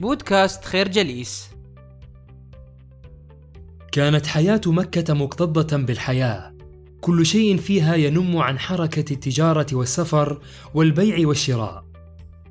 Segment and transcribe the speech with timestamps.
[0.00, 1.48] بودكاست خير جليس.
[3.92, 6.54] كانت حياة مكة مكتظة بالحياة.
[7.00, 10.40] كل شيء فيها ينم عن حركة التجارة والسفر
[10.74, 11.84] والبيع والشراء.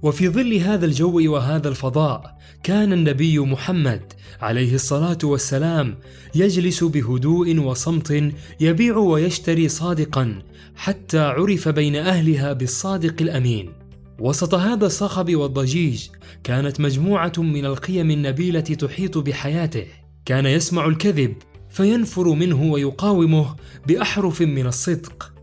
[0.02, 5.98] وفي ظل هذا الجو وهذا الفضاء كان النبي محمد عليه الصلاة والسلام
[6.36, 10.42] يجلس بهدوء وصمت يبيع ويشتري صادقا
[10.76, 13.83] حتى عرف بين أهلها بالصادق الأمين.
[14.20, 16.08] وسط هذا الصخب والضجيج
[16.44, 19.86] كانت مجموعة من القيم النبيلة تحيط بحياته.
[20.26, 21.34] كان يسمع الكذب
[21.70, 23.56] فينفر منه ويقاومه
[23.88, 25.34] بأحرف من الصدق.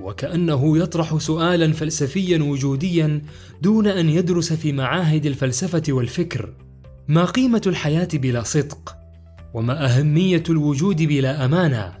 [0.00, 3.22] وكأنه يطرح سؤالا فلسفيا وجوديا
[3.62, 6.54] دون أن يدرس في معاهد الفلسفة والفكر.
[7.08, 8.96] ما قيمة الحياة بلا صدق؟
[9.54, 11.92] وما أهمية الوجود بلا أمانة؟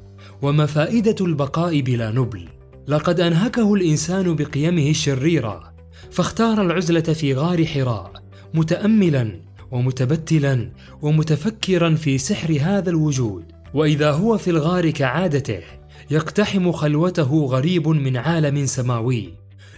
[0.42, 2.48] وما فائدة البقاء بلا نبل؟
[2.88, 5.73] لقد أنهكه الإنسان بقيمه الشريرة.
[6.10, 8.12] فاختار العزلة في غار حراء
[8.54, 9.40] متاملا
[9.70, 10.70] ومتبتلا
[11.02, 13.44] ومتفكرا في سحر هذا الوجود.
[13.74, 15.60] وإذا هو في الغار كعادته
[16.10, 19.34] يقتحم خلوته غريب من عالم سماوي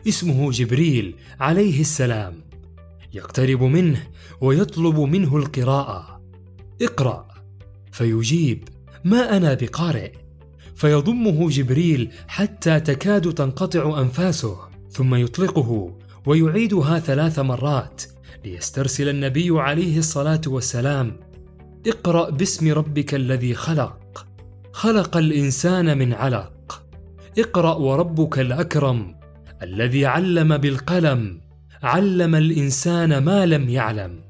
[0.08, 2.34] اسمه جبريل عليه السلام.
[3.14, 4.02] يقترب منه
[4.40, 6.20] ويطلب منه القراءة.
[6.82, 7.28] اقرأ.
[7.92, 8.68] فيجيب
[9.04, 10.12] ما أنا بقارئ.
[10.74, 14.56] فيضمه جبريل حتى تكاد تنقطع أنفاسه
[14.90, 18.02] ثم يطلقه ويعيدها ثلاث مرات
[18.44, 21.20] ليسترسل النبي عليه الصلاة والسلام.
[21.86, 24.26] اقرأ باسم ربك الذي خلق.
[24.72, 26.82] خلق الإنسان من علق.
[27.38, 29.16] اقرأ وربك الأكرم
[29.62, 31.40] الذي علم بالقلم.
[31.82, 34.20] علم الإنسان ما لم يعلم.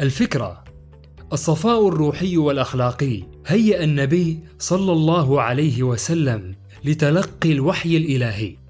[0.00, 0.64] الفكرة
[1.32, 8.63] الصفاء الروحي والأخلاقي هيأ النبي صلى الله عليه وسلم لتلقي الوحي الإلهي.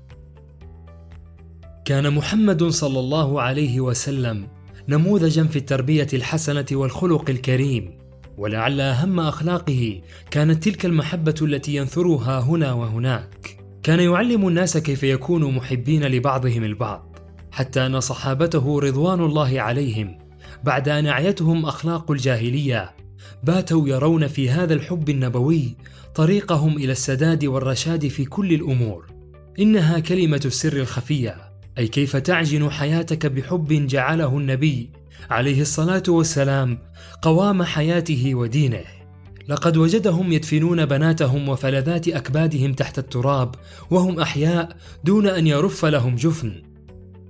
[1.85, 4.49] كان محمد صلى الله عليه وسلم
[4.89, 7.99] نموذجا في التربية الحسنة والخلق الكريم.
[8.37, 13.57] ولعل أهم أخلاقه كانت تلك المحبة التي ينثرها هنا وهناك.
[13.83, 17.17] كان يعلم الناس كيف يكونوا محبين لبعضهم البعض
[17.53, 20.19] حتى أن صحابته رضوان الله عليهم
[20.65, 22.93] بعد أن أعيتهم أخلاق الجاهلية.
[23.43, 25.77] باتوا يرون في هذا الحب النبوي
[26.15, 29.07] طريقهم إلى السداد والرشاد في كل الأمور.
[29.59, 31.44] إنها كلمة السر الخفية.
[31.79, 34.91] أي كيف تعجن حياتك بحب جعله النبي
[35.31, 36.79] عليه الصلاة والسلام
[37.23, 38.85] قوام حياته ودينه.
[39.49, 43.55] لقد وجدهم يدفنون بناتهم وفلذات أكبادهم تحت التراب
[43.91, 46.63] وهم أحياء دون أن يرف لهم جفن.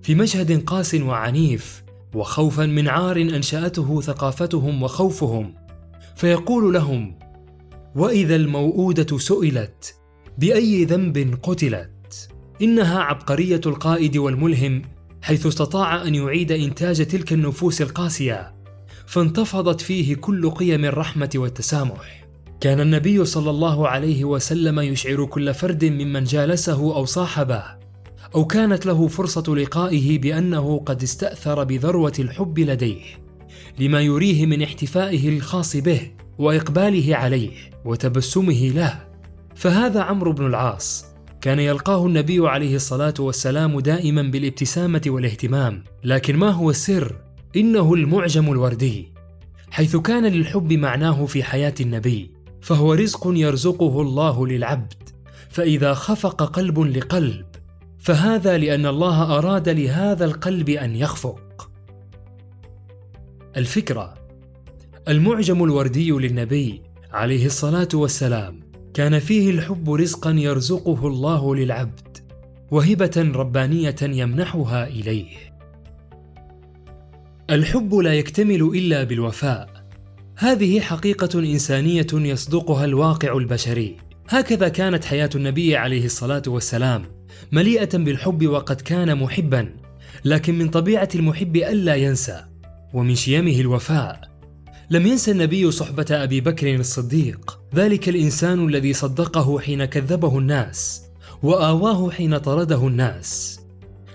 [0.03, 1.85] في مشهد قاس وعنيف
[2.15, 5.55] وخوفا من عار أنشأته ثقافتهم وخوفهم
[6.17, 7.19] فيقول لهم
[7.95, 9.95] وإذا الموءوده سئلت
[10.39, 11.91] بأي ذنب قتلت؟
[12.63, 14.83] إنها عبقرية القائد والملهم
[15.23, 18.55] حيث استطاع أن يعيد إنتاج تلك النفوس القاسية
[19.07, 22.25] فانتفضت فيه كل قيم الرحمة والتسامح.
[22.61, 27.65] كان النبي صلى الله عليه وسلم يشعر كل فرد ممن جالسه أو صاحبه
[28.35, 33.03] أو كانت له فرصة لقائه بأنه قد استأثر بذروة الحب لديه
[33.79, 37.51] لما يريه من احتفائه الخاص به وإقباله عليه
[37.85, 39.05] وتبسمه له.
[39.55, 41.14] فهذا عمرو بن العاص
[41.45, 45.85] كان يلقاه النبي عليه الصلاة والسلام دائما بالابتسامة والاهتمام.
[46.05, 47.17] لكن ما هو السر؟
[47.57, 49.13] إنه المعجم الوردي.
[49.71, 54.93] حيث كان للحب معناه في حياة النبي فهو رزق يرزقه الله للعبد.
[55.49, 57.47] فإذا خفق قلب لقلب
[57.99, 61.71] فهذا لأن الله أراد لهذا القلب أن يخفق.
[63.57, 64.15] الفكرة
[65.09, 68.61] المعجم الوردي للنبي عليه الصلاة والسلام
[68.95, 72.19] كان فيه الحب رزقا يرزقه الله للعبد
[72.71, 75.27] وهبة ربانية يمنحها إليه.
[77.51, 79.69] الحب لا يكتمل إلا بالوفاء.
[80.37, 83.97] هذه حقيقة إنسانية يصدقها الواقع البشري.
[84.29, 87.03] هكذا كانت حياة النبي عليه الصلاة والسلام
[87.53, 89.77] مليئة بالحب وقد كان محبا
[90.25, 92.45] لكن من طبيعة المحب ألا ينسى
[92.93, 94.34] ومن شيمه الوفاء.
[94.91, 101.03] لم ينس النبي صحبة أبي بكر الصديق، ذلك الإنسان الذي صدقه حين كذبه الناس،
[101.43, 103.61] وآواه حين طرده الناس.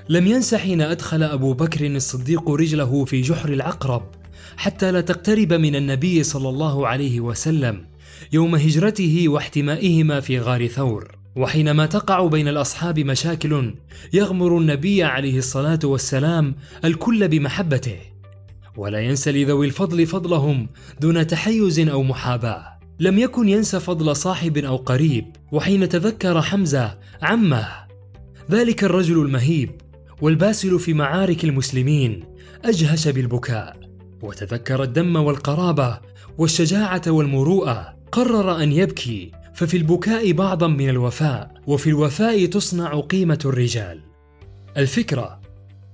[0.10, 4.04] لم ينس حين أدخل أبو بكر الصديق رجله في جحر العقرب،
[4.58, 7.86] حتى لا تقترب من النبي صلى الله عليه وسلم،
[8.34, 11.20] يوم هجرته واحتمائهما في غار ثور.
[11.36, 13.74] وحينما تقع بين الأصحاب مشاكل
[14.14, 16.56] يغمر النبي عليه الصلاة والسلام
[16.86, 17.98] الكل بمحبته
[18.80, 20.68] ولا ينسى لذوي الفضل فضلهم
[21.00, 22.80] دون تحيز أو محاباة.
[23.00, 27.68] لم يكن ينسى فضل صاحب أو قريب وحين تذكر حمزة عمه.
[28.52, 29.72] ذلك الرجل المهيب
[30.22, 32.24] والباسل في معارك المسلمين
[32.66, 33.78] أجهش بالبكاء.
[34.22, 36.00] وتذكر الدم والقرابة
[36.38, 37.96] والشجاعة والمروءة.
[38.12, 44.02] قرر أن يبكي ففي البكاء بعضا من الوفاء وفي الوفاء تصنع قيمة الرجال.
[44.78, 45.42] الفكرة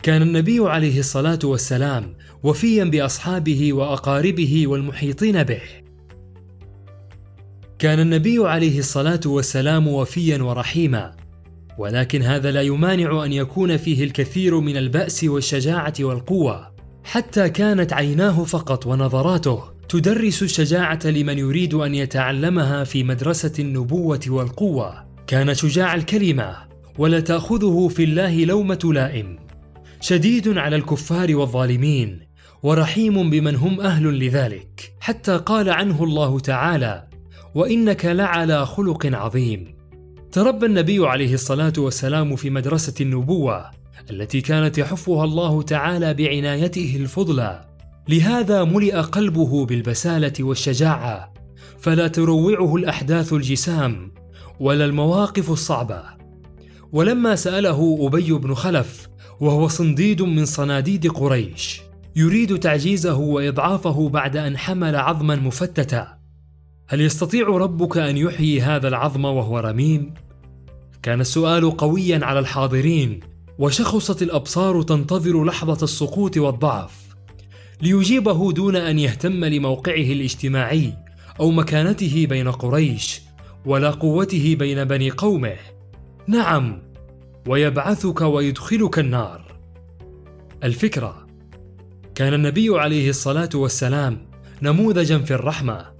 [0.05, 2.13] كان النبي عليه الصلاة والسلام
[2.43, 5.61] وفيا بأصحابه وأقاربه والمحيطين به.
[7.79, 11.15] كان النبي عليه الصلاة والسلام وفيا ورحيما
[11.77, 16.71] ولكن هذا لا يمانع أن يكون فيه الكثير من البأس والشجاعة والقوة.
[17.03, 25.05] حتى كانت عيناه فقط ونظراته تدرس الشجاعة لمن يريد أن يتعلمها في مدرسة النبوة والقوة.
[25.27, 26.55] كان شجاع الكلمة
[26.97, 29.44] ولا تأخذه في الله لومة لائم.
[30.05, 32.19] شديد على الكفار والظالمين
[32.63, 37.07] ورحيم بمن هم أهل لذلك حتى قال عنه الله تعالى
[37.55, 39.75] وإنك لعلى خلق عظيم.
[40.31, 43.71] تربى النبي عليه الصلاة والسلام في مدرسة النبوة
[44.11, 47.65] التي كانت يحفها الله تعالى بعنايته الفضلى.
[48.09, 51.33] لهذا ملئ قلبه بالبسالة والشجاعة
[51.79, 54.11] فلا تروعه الأحداث الجسام
[54.59, 56.03] ولا المواقف الصعبة.
[56.91, 61.81] ولما سأله أبي بن خلف وهو صنديد من صناديد قريش.
[62.15, 66.17] يريد تعجيزه وإضعافه بعد أن حمل عظما مفتتا.
[66.87, 70.13] هل يستطيع ربك أن يحيي هذا العظم وهو رميم؟
[71.03, 73.19] كان السؤال قويا على الحاضرين
[73.59, 77.05] وشخصت الأبصار تنتظر لحظة السقوط والضعف.
[77.81, 80.93] ليجيبه دون أن يهتم لموقعه الاجتماعي
[81.39, 83.21] أو مكانته بين قريش
[83.65, 85.55] ولا قوته بين بني قومه.
[86.27, 86.84] نعم
[87.47, 89.59] ويبعثك ويدخلك النار.
[90.63, 91.27] الفكرة
[92.15, 94.31] كان النبي عليه الصلاة والسلام
[94.61, 95.95] نموذجا في الرحمة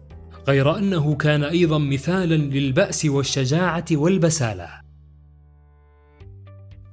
[0.47, 4.69] غير أنه كان أيضا مثالا للبأس والشجاعة والبسالة.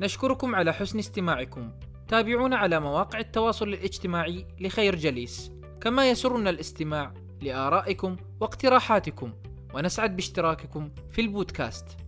[0.01, 1.73] نشكركم على حسن استماعكم.
[2.09, 5.53] تابعونا على مواقع التواصل الاجتماعي لخير جليس.
[5.81, 9.33] كما يسرنا الاستماع لآرائكم واقتراحاتكم
[9.75, 12.02] ونسعد باشتراككم في البودكاست.